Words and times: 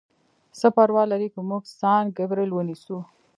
څه 0.59 0.67
پروا 0.75 1.03
لري 1.11 1.27
که 1.33 1.39
موږ 1.49 1.63
سان 1.79 2.03
ګبریل 2.17 2.51
ونیسو؟ 2.53 2.97